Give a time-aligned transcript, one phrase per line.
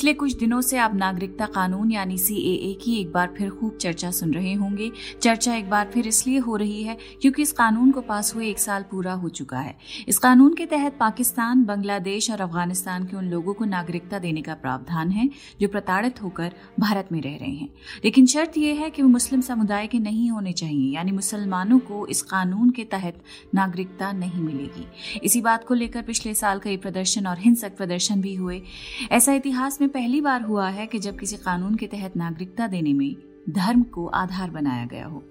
[0.00, 4.10] पिछले कुछ दिनों से आप नागरिकता कानून यानी सीएए की एक बार फिर खूब चर्चा
[4.10, 4.90] सुन रहे होंगे।
[5.22, 8.58] चर्चा एक बार फिर इसलिए हो रही है क्योंकि इस कानून को पास हुए एक
[8.58, 9.76] साल पूरा हो चुका है।
[10.08, 14.54] इस कानून के तहत पाकिस्तान, बांग्लादेश और अफ़गानिस्तान के उन लोगों को नागरिकता देने का
[14.54, 15.28] प्रावधान है
[15.60, 17.68] जो प्रताड़ित होकर भारत में रह रहे हैं।
[18.04, 22.06] लेकिन शर्त यह है कि वो मुस्लिम समुदाय के नहीं होने चाहिए, यानी मुसलमानों को
[22.06, 23.22] इस कानून के तहत
[23.54, 24.86] नागरिकता नहीं मिलेगी।
[25.24, 28.60] इसी बात को लेकर पिछले साल कई प्रदर्शन और हिंसक प्रदर्शन भी हुए।
[29.12, 32.92] ऐसा इतिहास में पहली बार हुआ है कि जब किसी कानून के तहत नागरिकता देने
[32.92, 33.16] में
[33.50, 35.22] धर्म को आधार बनाया गया हो।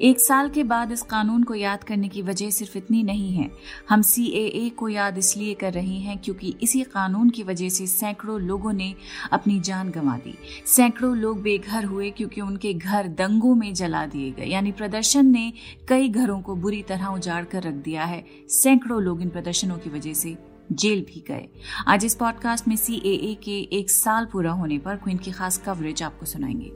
[0.00, 3.50] एक साल के बाद इस कानून को याद करने की वजह सिर्फ़ इतनी नहीं है।
[3.88, 8.40] हम सी को याद इसलिए कर रहे हैं क्योंकि इसी कानून की वजह से सैकड़ों
[8.40, 8.94] लोगों ने
[9.32, 14.30] अपनी जान गंवा दी। सैकड़ों लोग बेघर हुए क्योंकि उनके घर दंगों में जला दिए
[14.30, 15.52] गए। यानी प्रदर्शन ने
[15.88, 19.90] कई घरों को बुरी तरह उजाड़ कर रख दिया है। सैकड़ों लोग इन प्रदर्शनों की
[19.90, 20.36] वजह से
[20.72, 21.48] जेल भी गए।
[21.88, 26.02] आज इस पॉडकास्ट में सीएए के एक साल पूरा होने पर क्वीन की खास कवरेज
[26.02, 26.72] आपको सुनाएँगे।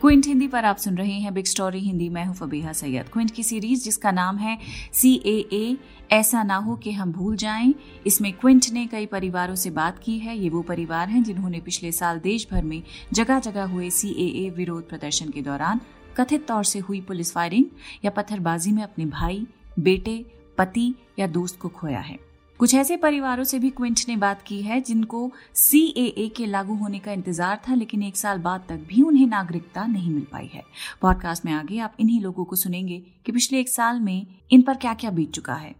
[0.00, 3.30] क्विंट हिंदी पर आप सुन रहे हैं बिग स्टोरी हिंदी। मैं हूँ फबीहा सैयद। क्विंट
[3.30, 4.58] की सीरीज़ जिसका नाम है
[4.92, 5.76] सी ए
[6.10, 7.74] ऐसा ना हो कि हम भूल जाएँ।
[8.06, 11.92] इसमें क्विंट ने कई परिवारों से बात की है। ये वो परिवार हैं जिन्होंने पिछले
[11.92, 15.80] साल देश भर में जगह जगह हुए सी ए ए विरोध प्रदर्शन के दौरान
[16.16, 17.64] कथित तौर से हुई पुलिस फायरिंग
[18.04, 19.46] या पत्थरबाजी में अपने भाई,
[19.78, 20.24] बेटे,
[20.58, 22.18] पति या दोस्त को खोया है।
[22.60, 26.98] कुछ ऐसे परिवारों से भी क्विंट ने बात की है जिनको सी के लागू होने
[26.98, 30.62] का इंतज़ार था, लेकिन एक साल बाद तक भी उन्हें नागरिकता नहीं मिल पाई है।
[31.02, 34.76] पॉडकास्ट में आगे आप इन्हीं लोगों को सुनेंगे कि पिछले एक साल में इन पर
[34.76, 35.74] क्या क्या बीत चुका है।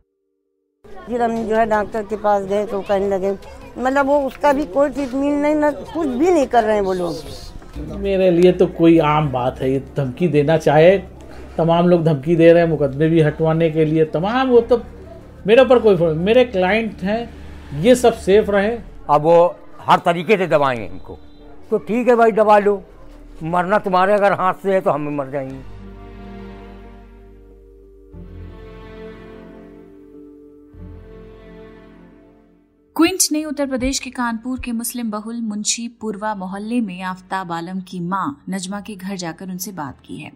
[1.06, 3.32] फिर हम जो है डॉक्टर के पास गए तो कहने लगे
[3.78, 6.92] मतलब वो उसका भी कोई ट्रीटमेंट नहीं, ना, कुछ भी नहीं कर रहे हैं वो
[6.94, 7.14] लोग।
[7.76, 10.96] मेरे लिए तो कोई आम बात है। ये धमकी देना चाहे,
[11.56, 14.80] तमाम लोग धमकी दे रहे हैं, मुकदमे भी हटवाने के लिए। तमाम वो तो
[15.46, 17.28] मेरे ऊपर कोई मेरे क्लाइंट हैं,
[17.80, 18.76] ये सब सेफ़ रहे।
[19.10, 21.18] अब वो हर तरीके से दबाएँगे इनको।
[21.70, 22.82] तो ठीक है भाई, दबा लो।
[23.42, 25.75] मरना तुम्हारे अगर हाथ से है तो हम भी मर जाएँगे।
[32.96, 37.80] क्विंट ने उत्तर प्रदेश के कानपुर के मुस्लिम बहुल मुंशी पूर्वा मोहल्ले में आफ्ताब आलम
[37.80, 40.32] की माँ नजमा के घर जाकर उनसे बात की है।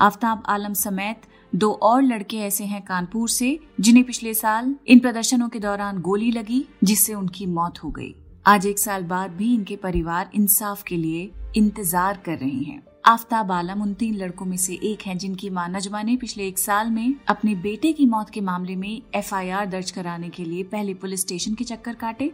[0.00, 5.48] आफ्ताब आलम समेत दो और लड़के ऐसे हैं कानपुर से, जिन्हें पिछले साल इन प्रदर्शनों
[5.48, 8.14] के दौरान गोली लगी, जिससे उनकी मौत हो गई।
[8.46, 13.52] आज एक साल बाद भी इनके परिवार इंसाफ के लिए इंतज़ार कर रहे हैं। आफ्ताब
[13.52, 16.90] आलम उन तीन लड़कों में से एक हैं जिनकी माँ नजमा ने पिछले एक साल
[16.90, 21.20] में अपने बेटे की मौत के मामले में एफआईआर दर्ज कराने के लिए पहले पुलिस
[21.20, 22.30] स्टेशन के चक्कर काटे।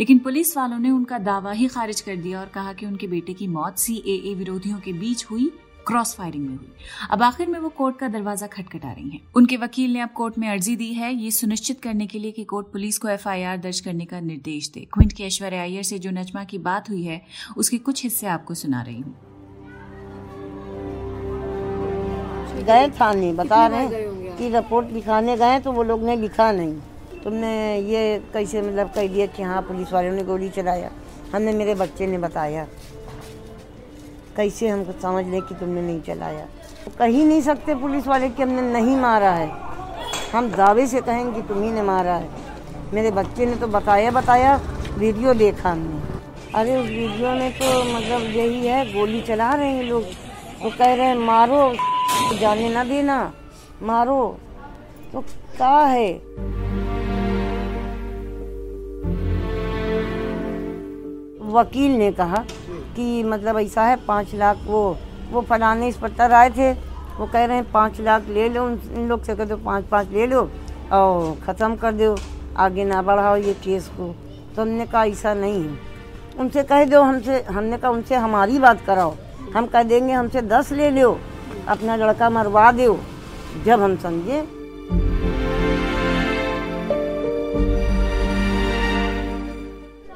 [0.00, 3.34] लेकिन पुलिस वालों ने उनका दावा ही खारिज कर दिया और कहा कि उनके बेटे
[3.34, 5.50] की मौत सी विरोधियों के बीच हुई,
[5.86, 6.72] क्रॉस फायरिंग में हुई।
[7.10, 10.38] अब आखिर में वो कोर्ट का दरवाज़ा खटखटा रही हैं। उनके वकील ने अब कोर्ट
[10.38, 13.80] में अर्जी दी है। ये सुनिश्चित करने के लिए कि कोर्ट पुलिस को एफआईआर दर्ज
[13.80, 17.22] करने का निर्देश दे। क्विंट के ऐश्वर्या अय्यर से जो नजमा की बात हुई है,
[17.56, 19.29] उसके कुछ हिस्से आपको सुना रही हूँ।
[22.62, 26.74] गए थाने बता रहे हैं कि रिपोर्ट लिखाने गए तो वो लोग ने लिखा नहीं।
[27.24, 30.90] तुमने ये कैसे मतलब कह दिया कि हाँ पुलिस वालों ने गोली चलाया?
[31.34, 32.66] हमने मेरे बच्चे ने बताया।
[34.36, 36.46] कैसे हमको समझ ले कि तुमने नहीं चलाया?
[36.84, 39.50] तो कह ही नहीं सकते पुलिस वाले कि हमने नहीं मारा है।
[40.32, 42.28] हम दावे से कहेंगे कि तुम्ही ने मारा है।
[42.94, 44.54] मेरे बच्चे ने तो बताया बताया
[44.98, 45.98] वीडियो देखा हमने।
[46.54, 50.76] अरे उस वीडियो में तो मतलब यही है गोली चला रहे हैं लोग। वो तो
[50.78, 51.72] कह रहे हैं मारो।
[52.34, 53.32] जाने ना देना।
[53.82, 54.38] मारो।
[55.12, 56.12] तो क्या है?
[61.52, 62.44] वकील ने कहा
[62.96, 64.96] कि मतलब ऐसा है, पाँच लाख वो
[65.32, 66.72] वो फलाने इस पत्थर आए थे।
[67.18, 70.08] वो कह रहे हैं, पाँच लाख ले लो इन लोग से कह दो, पाँच पाँच
[70.08, 70.50] ले लो
[70.92, 72.16] और ख़त्म कर दो।
[72.56, 74.14] आगे ना बढ़ाओ ये केस को।
[74.56, 75.78] तो हमने कहा, ऐसा नहीं है।
[76.38, 79.14] उनसे कह दो, हमसे, हमने कहा, उनसे हमारी बात कराओ।
[79.54, 81.18] हम कह देंगे, हमसे दस ले लो।
[81.68, 82.98] अपना लड़का मरवा दो
[83.64, 84.40] जब हम समझे।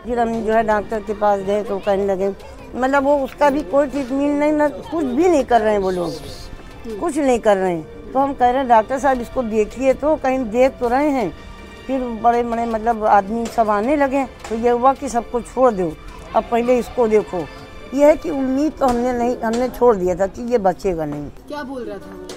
[0.04, 2.28] फिर हम जो है डॉक्टर के पास गए तो कहने लगे
[2.74, 5.90] मतलब वो उसका भी कोई ट्रीटमेंट नहीं, ना कुछ भी नहीं कर रहे हैं वो
[5.90, 9.92] लोग। कुछ नहीं कर रहे हैं। तो हम कह रहे हैं, डॉक्टर साहब, इसको देखिए
[9.94, 11.32] तो कहीं देख तो रहे हैं।
[11.86, 15.92] फिर बड़े बड़े मतलब आदमी सब आने लगे तो ये हुआ कि सबको छोड़ दो।
[16.36, 17.44] अब पहले इसको देखो।
[17.94, 21.24] ये है कि उम्मीद तो हमने नहीं हमने छोड़ दिया था कि ये बचेगा नहीं।
[21.24, 22.28] क्या बोल रहा था?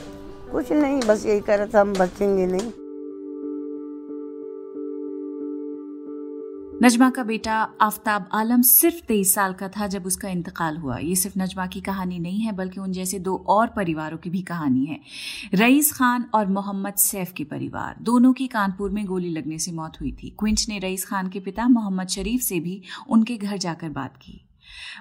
[0.51, 2.71] कुछ नहीं बस यही कह रहा था हम बचेंगे नहीं।
[6.83, 11.15] नजमा का बेटा आफ्ताब आलम सिर्फ़ तेईस साल का था जब उसका इंतकाल हुआ। ये
[11.15, 14.85] सिर्फ़ नजमा की कहानी नहीं है बल्कि उन जैसे दो और परिवारों की भी कहानी
[14.85, 14.99] है।
[15.53, 19.93] रईस खान और मोहम्मद सैफ के परिवार। दोनों की कानपुर में गोली लगने से मौत
[20.01, 23.89] हुई थी। क्विंच ने रईस खान के पिता मोहम्मद शरीफ से भी उनके घर जाकर
[23.89, 24.46] बात की।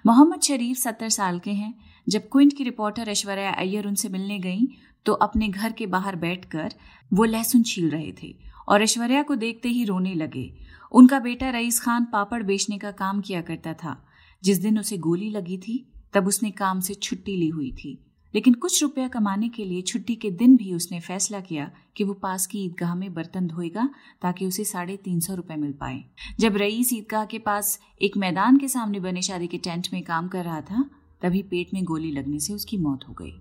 [0.07, 1.75] मोहम्मद शरीफ सत्तर साल के हैं।
[2.09, 4.69] जब क्विंट की रिपोर्टर ऐश्वर्या अय्यर उनसे मिलने गई
[5.07, 6.75] तो अपने घर के बाहर बैठकर
[7.13, 8.35] वो लहसुन छील रहे थे
[8.69, 10.51] और ऐश्वर्या को देखते ही रोने लगे।
[10.93, 13.97] उनका बेटा रईस खान पापड़ बेचने का काम किया करता था।
[14.45, 18.06] जिस दिन उसे गोली लगी थी, तब उसने काम से छुट्टी ली हुई थी।
[18.37, 22.12] लेकिन कुछ रुपया कमाने के लिए छुट्टी के दिन भी उसने फैसला किया कि वो
[22.12, 23.88] पास की ईदगाह में बर्तन धोएगा
[24.23, 26.05] ताकि उसे साढ़े तीन सौ रुपये मिल पाए।
[26.41, 30.29] जब रईस ईदगाह के पास एक मैदान के सामने बने शादी के टेंट में काम
[30.29, 30.91] कर रहा था,
[31.23, 33.33] तभी पेट में गोली लगने से उसकी मौत हो गई।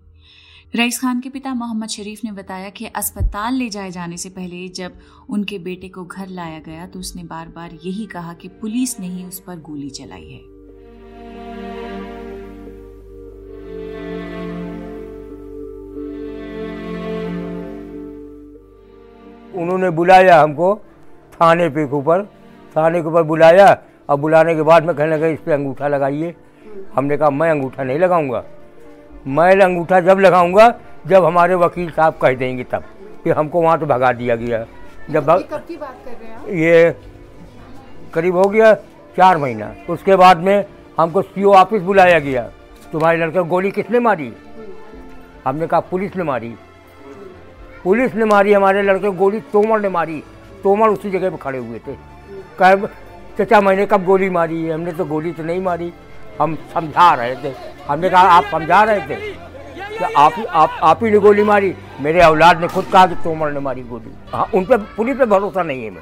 [0.76, 4.68] रईस खान के पिता मोहम्मद शरीफ ने बताया कि अस्पताल ले जाए जाने से पहले
[4.70, 5.00] जब
[5.30, 9.08] उनके बेटे को घर लाया गया तो उसने बार बार यही कहा कि पुलिस ने
[9.08, 10.55] ही उस पर गोली चलाई है।
[19.66, 20.76] उन्होंने बुलाया हमको
[21.34, 22.24] थाने पे के ऊपर
[22.76, 23.78] थाने के ऊपर बुलाया।
[24.10, 26.34] और बुलाने के बाद में कहने लगा इस पर अंगूठा लगाइए।
[26.96, 28.44] हमने कहा मैं अंगूठा नहीं लगाऊँगा।
[29.28, 30.68] मैं अंगूठा जब लगाऊँगा
[31.08, 32.84] जब हमारे वकील साहब कह देंगे तब
[33.24, 34.66] कि हमको वहाँ तो भगा दिया गया।
[35.10, 35.48] जब भग...
[35.52, 36.50] कब की बात कर रहे हैं आप?
[36.50, 36.96] ये
[38.14, 38.74] करीब हो गया
[39.18, 40.66] चार महीना। उसके बाद में
[41.00, 42.50] हमको सीओ ऑफ़िस बुलाया गया।
[42.92, 44.34] तुम्हारे लड़के को गोली किसने मारी?
[45.46, 46.54] हमने कहा पुलिस ने मारी।
[47.86, 50.24] पुलिस ने मारी हमारे लड़के गोली तोमर ने मारी।
[50.64, 51.94] तोमर उसी जगह पर खड़े हुए थे।
[52.62, 52.76] कह
[53.40, 54.66] चचा मैंने कब गोली मारी?
[54.66, 55.94] है हमने तो गोली तो नहीं मारी।
[56.42, 57.54] हम समझा रहे थे।
[57.88, 59.16] हमने कहा आप समझा रहे थे?
[59.16, 61.76] कि आप ही आप आप ही ने गोली मारी?
[62.02, 65.26] मेरे औलाद ने खुद कहा कि तोमर ने मारी गोली। हाँ उन पर पुलिस पे
[65.26, 66.02] भरोसा नहीं है मैं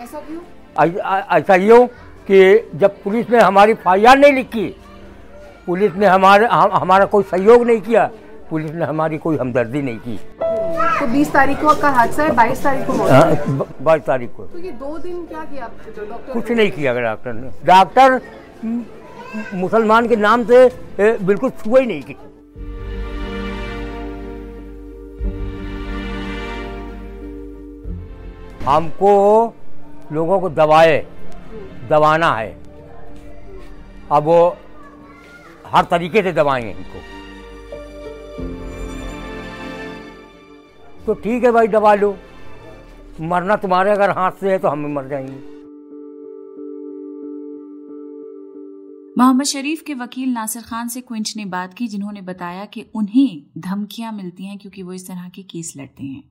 [0.00, 0.40] ऐसा क्यों?
[0.84, 1.86] ऐ- ऐ- ऐसा
[2.30, 4.76] कि जब पुलिस ने हमारी एफ़ नहीं लिखी
[5.66, 8.10] पुलिस ने हमारे हम, हमारा कोई सहयोग नहीं किया
[8.50, 10.20] पुलिस ने हमारी कोई हमदर्दी नहीं की।
[10.98, 14.58] तो 20 तारीख को का हादसा है 22 तारीख को हाँ, बाईस तारीख को। तो
[14.58, 15.68] ये दो दिन क्या किया
[15.98, 18.20] डॉक्टर कुछ नहीं किया डॉक्टर ने। डॉक्टर
[19.54, 20.68] मुसलमान के नाम से
[21.00, 22.16] बिल्कुल छुआ ही नहीं की
[28.64, 29.12] हमको
[30.12, 30.96] लोगों को दबाए
[31.90, 32.56] दबाना है।
[34.12, 34.40] अब वो
[35.66, 36.98] हर तरीके से दबाएँगे इनको
[41.08, 42.16] तो ठीक है भाई दबा लो।
[43.20, 45.32] मरना तुम्हारे अगर हाथ से है तो हम भी मर जाएँगे।
[49.18, 53.42] मोहम्मद शरीफ के वकील नासिर खान से क्विंच ने बात की जिन्होंने बताया कि उन्हें
[53.58, 56.24] धमकियाँ मिलती हैं क्योंकि वो इस तरह के केस लड़ते हैं।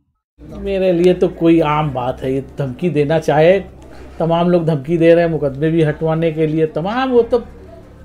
[0.62, 3.60] मेरे लिए तो कोई आम बात है ये धमकी देना चाहे
[4.20, 7.44] तमाम लोग धमकी दे रहे हैं मुकदमे भी हटवाने के लिए तमाम वो तो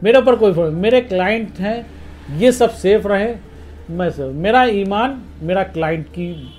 [0.03, 1.87] मेरे ऊपर कोई फर्क- मेरे क्लाइंट हैं
[2.39, 3.35] ये सब सेफ़ रहे।
[3.91, 6.59] मैं सब मेरा ईमान मेरा क्लाइंट की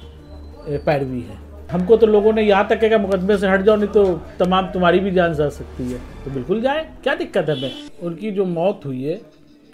[0.67, 1.37] पैरवी है।
[1.71, 4.03] हमको तो लोगों ने यहाँ तक कहा मुकदमे से हट जाओ, नहीं तो
[4.39, 7.71] तमाम तुम्हारी भी जान जा सकती है। तो बिल्कुल जाए। क्या दिक्कत है मैं
[8.01, 9.19] उनकी जो मौत हुई है,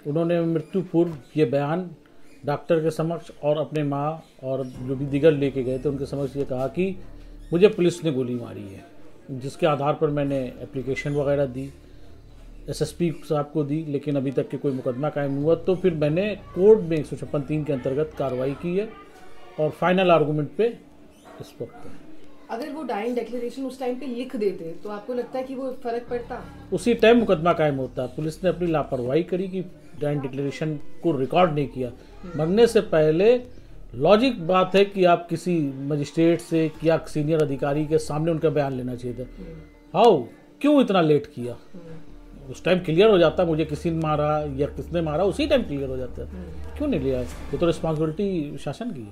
[0.06, 1.88] उन्होंने मृत्यु पूर्व ये बयान
[2.46, 6.36] डॉक्टर के समक्ष और अपने माँ और जो भी दिगर लेके गए थे, उनके समक्ष
[6.36, 6.96] ये कहा कि
[7.52, 8.84] मुझे पुलिस ने गोली मारी है,
[9.32, 11.70] जिसके आधार पर मैंने एप्लीकेशन वगैरह दी
[12.68, 16.26] एसएसपी साहब को दी, लेकिन अभी तक के कोई मुकदमा कायम हुआ। तो फिर मैंने
[16.54, 18.88] कोर्ट में एक सौ छप्पन तीन के अंतर्गत कार्रवाई की है।
[19.60, 20.66] और फाइनल आर्गूमेंट पे
[21.40, 21.92] इस वक्त है।
[22.50, 25.70] अगर वो डाइंग डिक्लेरेशन उस टाइम पे लिख देते तो आपको लगता है कि वो
[25.82, 26.42] फ़र्क पड़ता?
[26.72, 29.62] उसी टाइम मुकदमा कायम होता। है पुलिस ने अपनी लापरवाही करी कि
[30.00, 31.90] जॉइंट डिक्लेरेशन को रिकॉर्ड नहीं किया।
[32.36, 33.34] मरने से पहले
[33.96, 38.72] लॉजिक बात है कि आप किसी मजिस्ट्रेट से या सीनियर अधिकारी के सामने उनका बयान
[38.72, 39.26] लेना चाहिए था।
[39.94, 40.22] हाउ
[40.60, 41.56] क्यों इतना लेट किया?
[42.50, 45.88] उस टाइम क्लियर हो जाता मुझे किसी ने मारा या किसने मारा उसी टाइम क्लियर
[45.88, 46.28] हो जाता। है
[46.78, 47.20] क्यों नहीं लिया?
[47.20, 49.10] ये तो रिस्पॉन्सिबिलिटी शासन की है।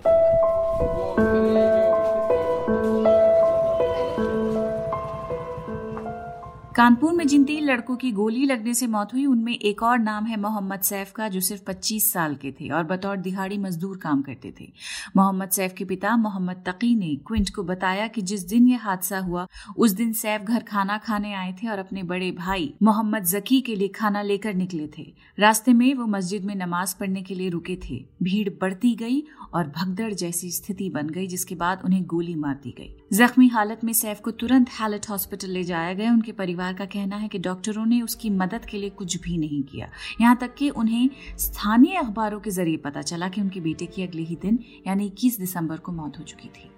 [6.79, 10.25] कानपुर में जिन तीन लड़कों की गोली लगने से मौत हुई, उनमें एक और नाम
[10.25, 14.23] है मोहम्मद सैफ का, जो सिर्फ़ 25 साल के थे और बतौर दिहाड़ी मजदूर काम
[14.23, 14.73] करते थे।
[15.17, 19.19] मोहम्मद सैफ के पिता मोहम्मद तकी ने क्विंट को बताया कि जिस दिन यह हादसा
[19.19, 23.61] हुआ, उस दिन सैफ घर खाना खाने आए थे और अपने बड़े भाई मोहम्मद जकी
[23.61, 27.49] के लिए खाना लेकर निकले थे। रास्ते में वो मस्जिद में नमाज़ पढ़ने के लिए
[27.49, 29.23] रुके थे। भीड़ बढ़ती गई
[29.55, 33.81] और भगदड़ जैसी स्थिति बन गई, जिसके बाद उन्हें गोली मार दी गई। जख्मी हालत
[33.85, 37.39] में सैफ को तुरंत हैलट हॉस्पिटल ले जाया गया। उनके परिवार का कहना है कि
[37.39, 41.97] डॉक्टरों ने उसकी मदद के लिए कुछ भी नहीं किया। यहाँ तक कि उन्हें स्थानीय
[41.97, 45.77] अखबारों के ज़रिए पता चला कि उनके बेटे की अगले ही दिन, यानी 21 दिसंबर
[45.77, 46.71] को मौत हो चुकी थी।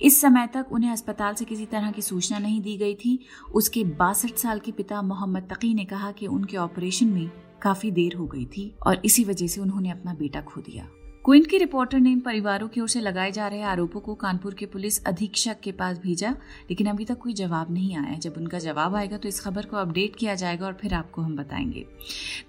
[0.00, 3.18] इस समय तक उन्हें अस्पताल से किसी तरह की सूचना नहीं दी गई थी।
[3.54, 7.30] उसके बासठ साल के पिता मोहम्मद तकी ने कहा कि उनके ऑपरेशन में
[7.62, 10.88] काफ़ी देर हो गई थी और इसी वजह से उन्होंने अपना बेटा खो दिया।
[11.24, 14.54] क्विंट की रिपोर्टर ने इन परिवारों की ओर से लगाए जा रहे आरोपों को कानपुर
[14.54, 16.30] के पुलिस अधीक्षक के पास भेजा,
[16.70, 19.76] लेकिन अभी तक कोई जवाब नहीं आया जब उनका जवाब आएगा तो इस खबर को
[19.76, 21.86] अपडेट किया जाएगा और फिर आपको हम बताएँगे।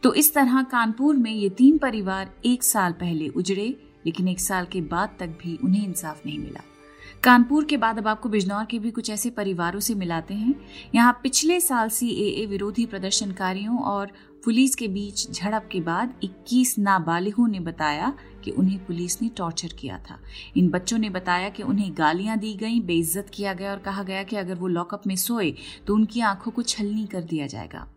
[0.03, 3.67] तो इस तरह कानपुर में ये तीन परिवार एक साल पहले उजड़े,
[4.05, 6.63] लेकिन एक साल के बाद तक भी उन्हें इंसाफ नहीं मिला।
[7.23, 10.53] कानपुर के बाद अब आपको बिजनौर के भी कुछ ऐसे परिवारों से मिलाते हैं।
[10.95, 14.11] यहाँ पिछले साल सी विरोधी प्रदर्शनकारियों और
[14.45, 19.73] पुलिस के बीच झड़प के बाद 21 नाबालिगों ने बताया कि उन्हें पुलिस ने टॉर्चर
[19.79, 20.19] किया था।
[20.57, 24.23] इन बच्चों ने बताया कि उन्हें गालियाँ दी गई, बेइज्जत किया गया और कहा गया
[24.23, 25.53] कि अगर वो लॉकअप में सोए
[25.87, 27.87] तो उनकी आँखों को छलनी कर दिया जाएगा।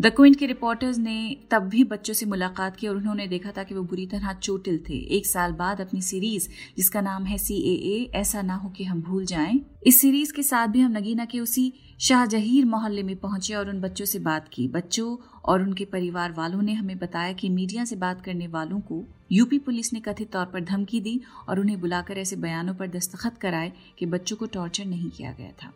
[0.00, 3.62] द क्विंट के रिपोर्टर्स ने तब भी बच्चों से मुलाकात की और उन्होंने देखा था
[3.62, 7.54] कि वो बुरी तरह चोटिल थे। एक साल बाद अपनी सीरीज़, जिसका नाम है सी
[7.54, 10.92] ए ए ऐसा ना हो कि हम भूल जाएँ। इस सीरीज़ के साथ भी हम
[10.92, 15.62] नगीना के उसी शाहजहीर मोहल्ले में पहुँचे और उन बच्चों से बात की। बच्चों और
[15.62, 19.02] उनके परिवार वालों ने हमें बताया कि मीडिया से बात करने वालों को
[19.32, 23.38] यूपी पुलिस ने कथित तौर पर धमकी दी और उन्हें बुलाकर ऐसे बयानों पर दस्तखत
[23.38, 25.72] कराए कि बच्चों को टॉर्चर नहीं किया गया था।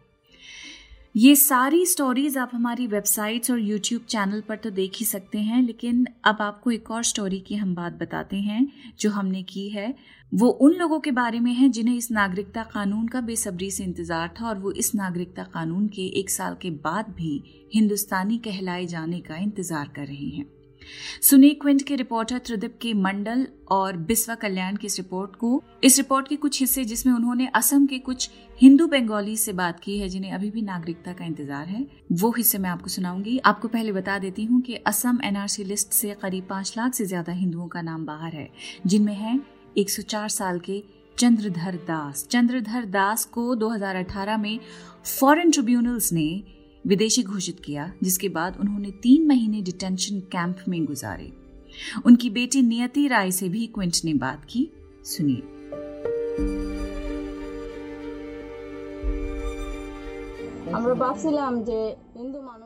[1.15, 5.61] ये सारी स्टोरीज आप हमारी वेबसाइट्स और यूट्यूब चैनल पर तो देख ही सकते हैं,
[5.63, 8.67] लेकिन अब आपको एक और स्टोरी की हम बात बताते हैं,
[9.01, 9.95] जो हमने की है।
[10.33, 14.35] वो उन लोगों के बारे में है जिन्हें इस नागरिकता कानून का बेसब्री से इंतज़ार
[14.41, 17.43] था और वो इस नागरिकता कानून के एक साल के बाद भी
[17.75, 20.47] हिंदुस्तानी कहलाए जाने का इंतज़ार कर रहे हैं।
[21.23, 25.97] सुनी क्विंट के रिपोर्टर त्रिदीप के मंडल और बिस्वा कल्याण की इस रिपोर्ट को, इस
[25.99, 30.09] रिपोर्ट के कुछ हिस्से जिसमें उन्होंने असम के कुछ हिंदू बंगाली से बात की है,
[30.09, 34.19] जिन्हें अभी भी नागरिकता का इंतज़ार है, वो हिस्से मैं आपको सुनाऊँगी। आपको पहले बता
[34.19, 38.07] देती हूँ कि असम एनआरसी लिस्ट से करीब पाँच लाख से ज़्यादा हिंदुओं का नाम
[38.07, 38.49] बाहर है,
[38.87, 39.39] जिनमें है
[39.77, 40.83] 104 साल के
[41.19, 44.59] चंद्रधर दास। चंद्रधर दास को 2018 में
[45.19, 46.43] फॉरेन ट्रिब्यूनल्स ने
[46.87, 51.33] विदेशी घोषित किया, जिसके बाद उन्होंने तीन महीने डिटेंशन कैंप में गुजारे।
[52.07, 54.69] उनकी बेटी नियति राय से भी क्विंट ने बात की।
[55.05, 55.43] सुनिए।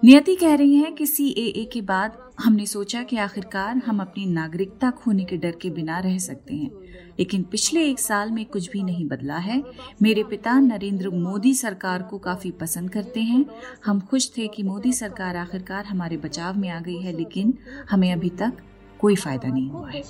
[0.04, 4.00] नियति कह रही हैं कि सी ए ए के बाद हमने सोचा कि आखिरकार हम
[4.00, 6.70] अपनी नागरिकता खोने के डर के बिना रह सकते हैं।
[7.18, 9.62] लेकिन पिछले एक साल में कुछ भी नहीं बदला है।
[10.02, 13.46] मेरे पिता नरेंद्र मोदी सरकार को काफ़ी पसंद करते हैं।
[13.84, 17.54] हम खुश थे कि मोदी सरकार आखिरकार हमारे बचाव में आ गई है लेकिन
[17.90, 18.52] हमें अभी तक
[19.00, 20.02] कोई फ़ायदा नहीं हुआ है।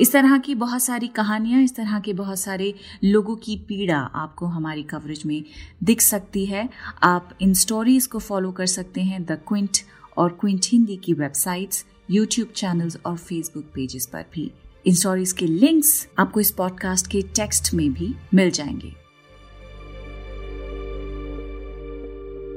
[0.00, 4.46] इस तरह की बहुत सारी कहानियाँ, इस तरह के बहुत सारे लोगों की पीड़ा आपको
[4.46, 5.44] हमारी कवरेज में
[5.82, 6.68] दिख सकती है।
[7.02, 9.78] आप इन स्टोरीज को फॉलो कर सकते हैं द क्विंट
[10.18, 14.52] और क्विंट हिंदी की वेबसाइट्स यूट्यूब चैनल्स और फेसबुक पेजेस पर भी।
[14.86, 19.09] इन स्टोरीज के लिंक्स आपको इस पॉडकास्ट के टेक्स्ट में भी मिल जाएँगे।